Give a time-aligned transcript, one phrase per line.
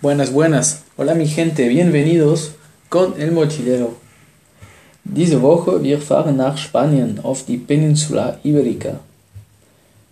[0.00, 0.82] Buenas, buenas.
[0.96, 2.52] Hola mi gente, bienvenidos
[2.88, 3.96] con El Mochilero.
[5.04, 9.00] Diese Woche wir fahren nach Spanien auf die Peninsula Iberica.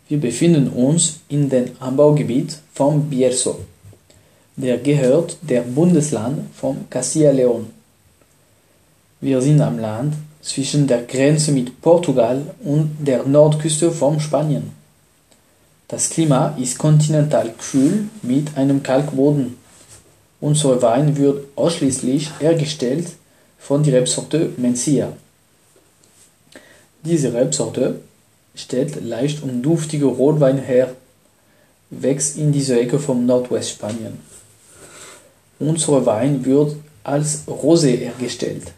[0.09, 3.61] Wir befinden uns in dem Anbaugebiet von Bierzo.
[4.57, 7.67] Der gehört der Bundesland von Castilla-León.
[9.21, 14.84] Wir sind am Land zwischen der Grenze mit Portugal und der Nordküste von Spanien.
[15.95, 19.57] Das Klima ist kontinental kühl mit einem Kalkboden.
[20.41, 23.11] Unser Wein wird ausschließlich hergestellt
[23.61, 25.13] von der Rebsorte Mencia.
[27.05, 28.01] Diese Rebsorte
[28.57, 30.97] stellt leicht und duftige Rotwein her,
[31.91, 34.19] wächst in dieser Ecke vom Nordwestspanien.
[35.61, 36.75] Unser Wein wird
[37.05, 38.73] als Rosé hergestellt,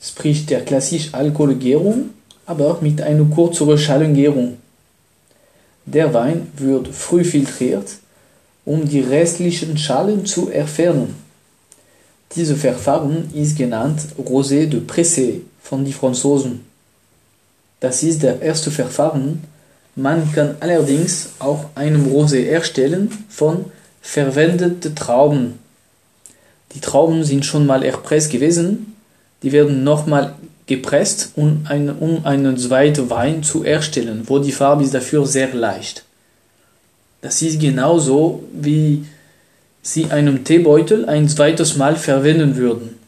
[0.00, 2.14] sprich der klassische Alkoholgärung,
[2.46, 4.56] aber mit einer kürzeren Schallengärung.
[5.86, 7.96] Der Wein wird früh filtriert,
[8.64, 11.14] um die restlichen Schalen zu entfernen.
[12.34, 16.64] Dieses Verfahren ist genannt Rosé de Pressé von den Franzosen.
[17.80, 19.44] Das ist das erste Verfahren.
[19.94, 23.66] Man kann allerdings auch einen Rosé erstellen von
[24.00, 25.58] verwendeten Trauben.
[26.72, 28.96] Die Trauben sind schon mal erpresst gewesen,
[29.42, 30.34] die werden nochmal
[30.66, 35.52] gepresst, um, ein, um einen zweiten Wein zu erstellen, wo die Farbe ist dafür sehr
[35.54, 36.04] leicht.
[37.20, 39.04] Das ist genauso wie
[39.82, 42.98] Sie einen Teebeutel ein zweites Mal verwenden würden.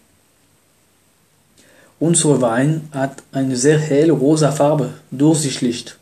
[1.98, 5.94] Unser Wein hat eine sehr helle rosa Farbe, durchsichtig.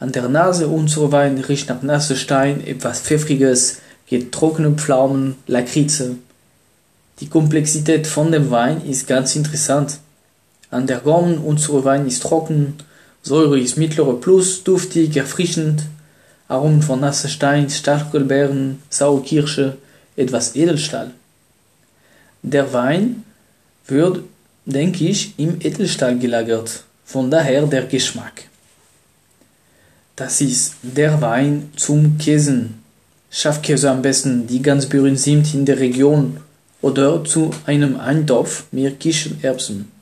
[0.00, 6.16] An der Nase unser Wein riecht nach nasser Stein, etwas Pfeffriges, getrocknete Pflaumen, Lakritze.
[7.20, 9.98] Die Komplexität von dem Wein ist ganz interessant.
[10.70, 12.74] An der Gaumen unser Wein ist trocken,
[13.22, 15.82] Säure ist mittlere plus, duftig, erfrischend,
[16.46, 19.76] Aromen von nasser Stein, Stachelbeeren, Sauerkirsche,
[20.16, 21.10] etwas Edelstahl.
[22.42, 23.24] Der Wein
[23.86, 24.20] wird,
[24.64, 28.44] denke ich, im Edelstahl gelagert, von daher der Geschmack.
[30.16, 32.82] Das ist der Wein zum Käsen.
[33.30, 36.38] Schafkäse am besten, die ganz berühmt sind in der Region,
[36.80, 39.97] oder zu einem Eintopf mit Kichererbsen.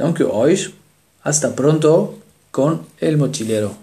[0.00, 0.72] Danke euch,
[1.22, 2.14] hasta pronto
[2.50, 3.74] con el mochilero.